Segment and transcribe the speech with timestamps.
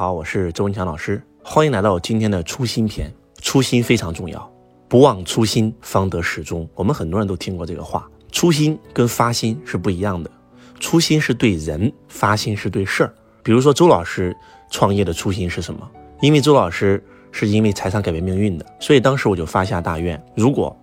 [0.00, 3.12] 好，我是周文强老师，欢迎来到今天的初心篇。
[3.42, 4.50] 初心非常重要，
[4.88, 6.66] 不忘初心，方得始终。
[6.74, 10.30] 我们很多人都听过这个话，初心跟发心是不一样的。
[10.78, 13.14] 初心是对人，发心是对事儿。
[13.42, 14.34] 比如说周老师
[14.70, 15.86] 创业的初心是什么？
[16.22, 20.74] 因为周老师是因为财商改变命运的，所以当时我就发下大愿：如果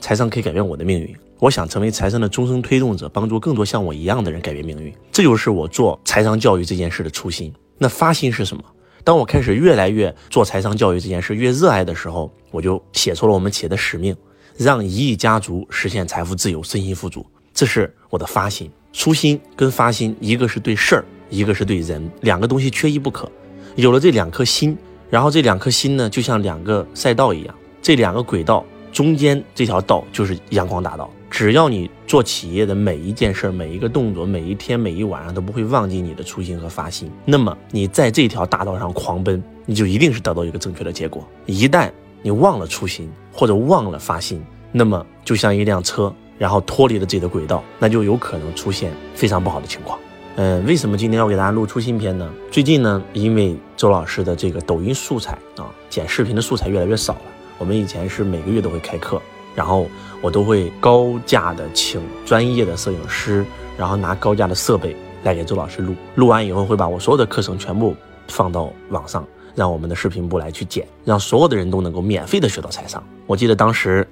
[0.00, 4.92] 财商可以改变我的命运，我想成为财商的终生推动者，帮助更多像我一样的人改变命运。
[5.10, 7.50] 这就是我做财商教育这件事的初心。
[7.78, 8.62] 那发心是什么？
[9.04, 14.16] 当我开始越来越做财商教育这件事越热爱的时候，我就写出了我们企业的使命，
[14.56, 17.24] 让一亿家族实现财富自由、身心富足。
[17.54, 23.30] 这是我的发心、初心跟发心，一个是对事儿，一个是对人，两个东西缺一不可。
[23.76, 24.76] 有了这两颗心，
[25.08, 31.10] 然后这两颗心呢，就像两个赛道一样，这两个轨道中间这条道就是阳光大道。
[31.30, 41.26] 只要你做企业的每一件事、每一个动作、每一天、每一晚上都不会忘记你的初心和发心，那么你在这条大道上狂奔，你就一定是得到一个正确的结果。
[41.44, 41.90] 一旦
[42.22, 49.98] 你忘了初心或者忘了发心，那么就像一辆车，然后脱离了自己的轨道，那就有可能出现非常不好的情况。
[50.36, 52.30] 嗯，为什么今天要给大家录初心篇呢？
[52.50, 57.22] 最近呢，因为周老师的这个抖音素材啊，剪视频的素材越来越少了。
[57.58, 59.20] 我们以前是每个月都会开课。
[59.56, 59.88] 然后
[60.20, 63.44] 我都会高价的请专业的摄影师，
[63.76, 65.94] 然后拿高价的设备来给周老师录。
[66.14, 67.96] 录完以后会把我所有的课程全部
[68.28, 73.02] 放到网上，让我们的视频部来去剪，让所有的人都能够免费的学到财商。
[73.26, 74.06] 我记得当时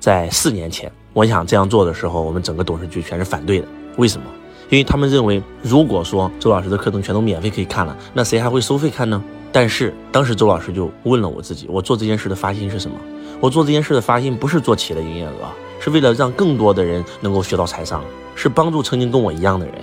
[0.00, 3.68] 在四年前，我想这样做的时候，我们整个董事局全是反对的。
[3.96, 4.26] 为什么？
[4.70, 9.22] 因为他们认为，如果说周老师的课程全都免费可以看了，那谁还会收费看呢？
[9.50, 12.96] 但是当时周老师就问了我自己，我做这件事的发心是什么？
[13.40, 15.32] 我做这件事的发心不是做企业的营业额，
[15.78, 18.02] 是为了让更多的人能够学到财商，
[18.34, 19.74] 是帮助曾经跟我一样的人，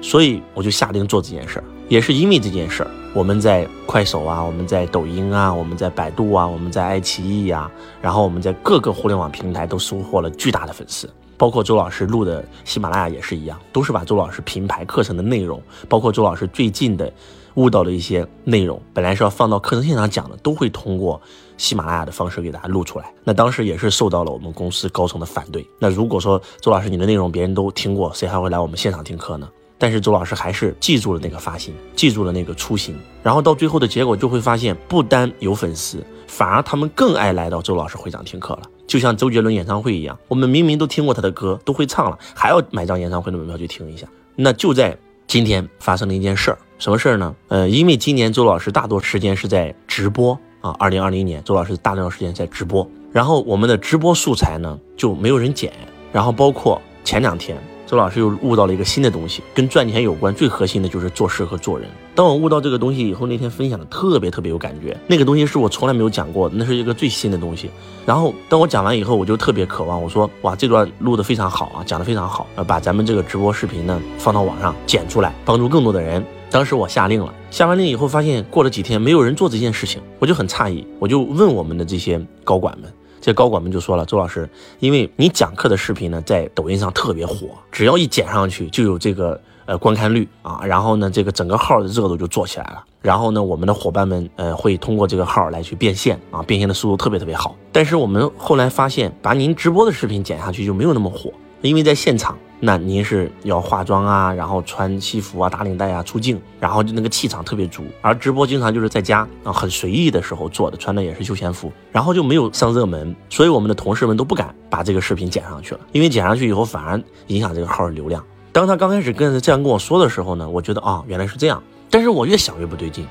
[0.00, 1.64] 所以我就下定做这件事儿。
[1.90, 17.12] 也是因为这件事儿，我们在快手啊，我们在抖音啊，我们在百度啊，我们在爱奇艺呀，然后我们在各个互联网平台都收获了巨大的粉丝，包括周老师录的喜马拉雅也是一样，都是把周老师品牌课程的内容，包括周老师最近的。
[17.54, 21.20] 悟到的一些内容，本来是要放到课程现场讲的，都会通过
[21.56, 23.12] 喜马拉雅的方式给大家录出来。
[23.24, 25.66] 那当时也是受到了我们公司高层的反对。
[25.78, 29.48] 那如果说周老师你的内容别人都听过，谁还会来我们现场听课呢？
[29.78, 32.96] 但是周老师还是记住了那个发心，记住了那个初心。
[33.20, 38.62] 然后到最后的结果就会发现，不单有粉丝，反而他们更爱来到周老师会场听课了。
[38.86, 44.06] 就像周杰伦演唱会一样，我们明明都听过他的歌，都会唱了，还要买张演唱会的门票去听一下。
[44.36, 44.96] 那就在
[45.26, 46.58] 今天发生了一件事儿。
[46.82, 47.32] 什么事儿呢？
[47.46, 50.74] 呃，因为今年周老师大多时间是在直播啊。
[50.80, 55.72] 二零二零年，周老师大量时间在直播，然后我们的直播素材呢就没有人剪。
[56.12, 57.56] 然后包括前两天，
[57.86, 61.88] 周老师又悟到了一个新的东西，跟赚钱有关，最核心的就是做事和做人。
[62.16, 64.98] 当我悟到这个东西以后，那天分享的特别特别有感觉。
[65.06, 67.70] 那个东西是我从来没有讲过，那是一个最新的东西。
[68.04, 76.20] 然后当我讲完以后，我就特别渴望，我说哇，这段录的非常好啊，讲的非常好啊，把咱们这个直播视频呢放到网上剪出来，帮助更多的人。
[76.52, 82.92] 当时我下令了，下完令以后发现过了几天没有人做这件事情，我就很诧异，我就问我们的这些高管们，
[83.22, 84.46] 这高管们就说了，周老师，
[84.78, 101.32] 因为你讲课的视频呢在抖音上特别火，只要一剪上去就有这个呃观看率啊，然后呢这个整个号的热度就做起来了，然后呢我们的伙伴们呃会通过这个号来去变现啊，变现的速度特别特别好，但是我们后来发现把您直播的视频剪下去就没有那么火，
[101.62, 102.36] 因为在现场。
[102.64, 107.82] 那您是要化妆啊，然后穿西服啊、打领带啊出镜，然后就那个气场特别足。
[108.00, 118.24] 而直播经常就是在家啊，很随意的时候做的，穿的也是休闲服，然后就没有上热门，所以我们的同事们都不敢把这个视频剪上去了，因为剪上去以后反而影响这个号的流量。
[118.52, 121.60] 当他刚开始跟这样跟我说的时候呢，我觉得啊，原来是这样。
[121.90, 123.04] 但是我越想越不对劲，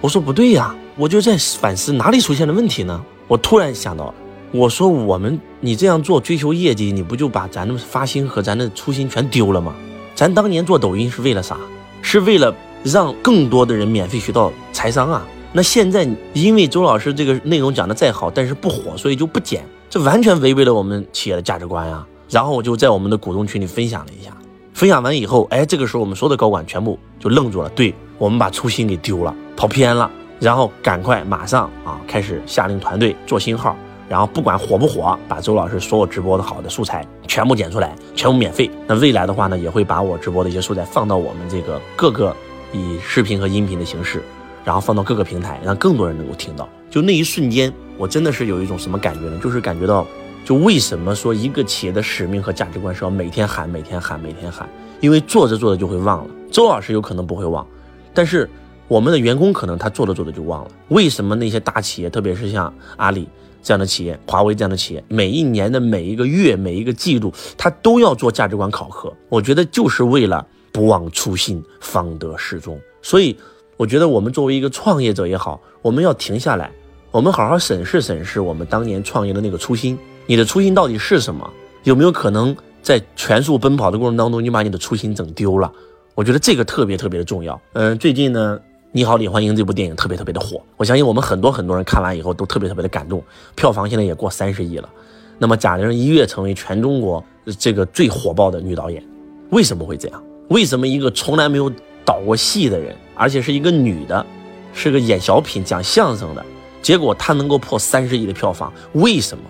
[0.00, 3.04] 我说不对呀，我就在反思哪里出现了问题呢？
[3.26, 4.14] 我突然想到了。
[4.52, 9.72] 我说我们你这样做追求业绩，你不就把咱的发心和咱的初心全丢了吗？
[10.16, 11.56] 咱当年做抖音是为了啥？
[12.02, 12.52] 是为了
[12.82, 15.24] 让更多的人免费学到财商啊。
[15.52, 22.04] 那现在因为周老师这个内容讲的再好，但是不火，所以就不减，这完全违背了我们企业的价值观呀。
[22.28, 24.36] 然后我就在我们的股东群里分享了一下，
[24.74, 30.10] 分享完以后，哎，这个时候我们所有的高管全部就愣住了，对我们把初心给丢了，跑偏了，
[30.40, 33.76] 然后赶快马上啊开始下令团队做新号。
[34.10, 38.68] 然后不管火不火，把周老师所有直播的好的素材全部剪出来，全部免费。
[38.88, 42.34] 那未来的话呢，也会把我直播的一些素材放到我们这个各个
[42.72, 44.20] 以视频和音频的形式，
[44.64, 46.68] 然后放到各个平台，让更多人能够听到。
[46.90, 49.38] 就那一瞬间，我真的是有一种什么感觉呢？
[49.40, 50.04] 就是感觉到，
[50.44, 54.68] 就为什么说一个企业的使命和价值观是要每天喊、每天喊、每天喊？
[54.98, 56.30] 因为做着做着就会忘了。
[56.50, 57.64] 周老师有可能不会忘，
[58.12, 58.50] 但是
[58.88, 60.70] 我们的员工可能他做着做着就忘了。
[60.88, 63.28] 为什么那些大企业，特别是像阿里
[63.62, 69.12] 这样的企业、华为这样的企业，每一年的每一个月、每一个季度，它都要做价值观考核？
[69.28, 72.78] 我觉得就是为了不忘初心，方得始终。
[73.02, 73.36] 所以，
[73.76, 76.70] 我觉得我们作为一个创业者也好，我们要停下来，
[77.10, 79.98] 我们好好审视审视我们当年创业的那个初心。
[80.26, 81.50] 你的初心到底是什么？
[81.84, 85.70] 有没有可能在全速奔跑的过程当中，你把你的初心整丢了？
[86.14, 87.60] 我觉得这个特别特别的重要。
[87.74, 88.58] 嗯，最近呢。
[88.92, 93.22] 你好，李焕英这部电影特别特别的火，我相信我们很多很多人看完以后都特别特别的感动，
[93.54, 94.88] 票房现在也过三十亿了。
[95.38, 97.24] 那么贾玲一跃成为全中国
[97.56, 99.00] 这个最火爆的女导演，
[99.50, 100.20] 为什么会这样？
[100.48, 101.70] 为什么一个从来没有
[102.04, 104.26] 导过戏的人，而且是一个女的，
[104.74, 106.44] 是个演小品讲相声的，
[106.82, 108.72] 结果她能够破三十亿的票房？
[108.94, 109.44] 为什么？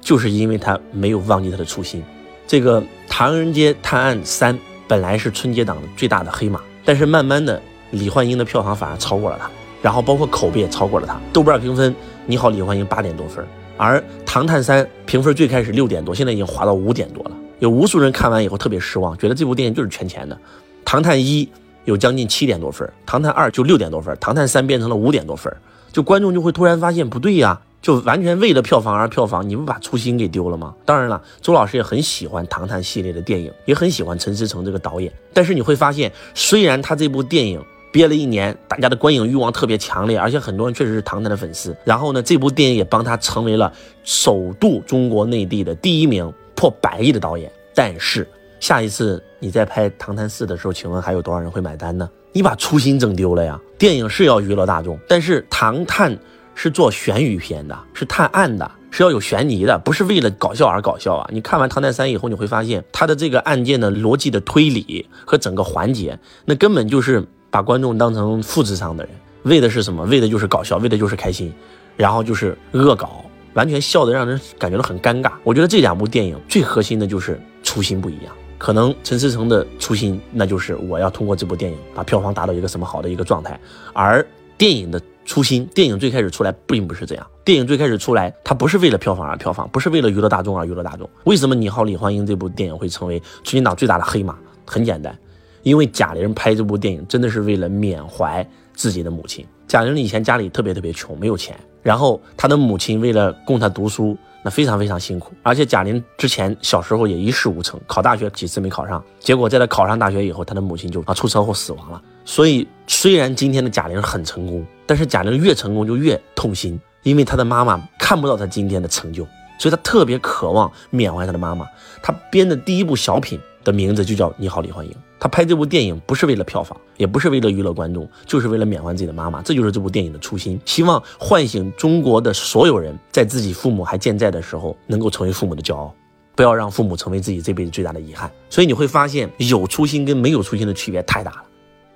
[0.00, 2.02] 就是因为她没有忘记她的初心。
[2.46, 4.54] 这个《唐人街探案三》
[4.88, 7.60] 本来是春节档最大的黑马，但是慢慢的。
[7.96, 9.50] 李焕英的票房反而超过了他，
[9.82, 11.18] 然后包括口碑也超过了他。
[11.32, 11.94] 豆瓣评分，
[12.26, 13.44] 你好，李焕英八点多分，
[13.76, 17.32] 而《唐探三》评分最开始六点多，现在已经滑到五点多了。
[17.58, 20.34] 有无数人看完以后特别失望，觉得这部电影就是圈钱的。
[20.84, 21.44] 《唐探一》
[21.84, 25.54] 有将近七点多分，《唐探二》就六点多分，《唐探三》变成了五点多分，
[25.92, 27.60] 就观众就会突然发现不对呀。
[27.82, 30.74] 就完全为了票房而票房，你不把初心给丢了吗？
[30.84, 35.12] 当然了，周老师也很喜欢《唐探》系列的电影，也很喜欢陈思诚这个导演。
[35.32, 37.62] 但是你会发现，虽然他这部电影
[37.96, 41.74] 憋了一年，大家的观影欲望特别强烈，而且很多人确实是唐探的粉丝。
[41.82, 43.72] 然后呢，这部电影也帮他成为了
[44.04, 47.50] 首度中国内地的第一名破百亿的导演。
[47.74, 48.28] 但是
[48.60, 52.06] 下一次你再拍《唐探四》的时候，请问还有多少人会买单呢？
[52.32, 53.58] 你把初心整丢了呀！
[53.78, 56.14] 电影是要娱乐大众，但是《唐探》。
[56.58, 61.28] 是做悬疑片的，是探案的，是要有悬疑的，不是为了搞笑而搞笑啊！
[61.30, 67.22] 你看完《唐探三》以后，你会发现他的这个案件的逻辑的推理和整个环节，那根本就是
[67.56, 69.14] 把观众当成负智商的人，
[69.44, 70.04] 为的是什么？
[70.04, 71.50] 为的就是搞笑，为的就是开心，
[71.96, 73.24] 然后就是恶搞，
[73.54, 75.32] 完全笑得让人感觉到很尴尬。
[75.42, 83.58] 我觉得这两部电影最核心的就是初心不一样，可能陈思诚的初心那就是我要通过这部电影把票房达到一个什么好的一个状态，
[83.94, 84.26] 而
[84.58, 85.00] 电影的。
[85.24, 87.26] 初心，电影最开始出来并不是这样。
[87.42, 91.10] 电影最开始出来，它不是为了票房而票房，不是为了娱乐大众而娱乐大众。
[91.24, 94.36] 为什么《你好，李焕英》这部电影会成为春节档最大的黑马？
[94.64, 95.18] 很简单，
[95.66, 99.44] 因为贾玲拍这部电影真的是为了缅怀自己的母亲。
[99.66, 105.32] 贾玲以前家里特别特别穷，没有钱，然后她的母亲为了供她读书，那非常非常辛苦。
[105.42, 112.00] 而且贾玲之前小时候也一事无成，考大学几次没考上，结果在她考上大学以后，她的母亲就啊出车祸死亡了。
[112.24, 114.64] 所以虽然今天的贾玲很成功。
[114.88, 119.26] 但是贾玲越成功就越痛心，因为她的妈妈看不到她今天的成就，
[119.58, 121.66] 所以她特别渴望缅怀她的妈妈。
[122.00, 124.92] 她编的第一部小品的名字就叫《你好，李焕英》。
[125.18, 129.40] 他拍这部电影不是为了票房，也不是为了娱乐观众，就是为了缅怀自己的妈妈。
[129.42, 135.94] 这就是这部电影的初心，希望唤醒中国的所有人，在自己父母还健在的时候，能够成为父母的骄傲，
[136.34, 138.30] 不要让父母成为自己这辈子最大的遗憾。
[138.50, 141.44] 所以你会发现，有初心跟没有初心的区别太大了。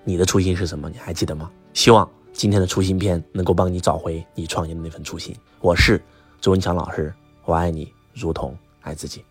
[0.05, 0.88] 你的初心是什么？
[0.88, 1.50] 你还记得吗？
[1.75, 2.08] 希望。
[2.32, 5.34] 今天的初心篇能够帮你找回你创业的那份初心。
[5.61, 6.00] 我是
[6.40, 7.12] 周文强老师，
[7.44, 9.23] 我爱你如同爱自己。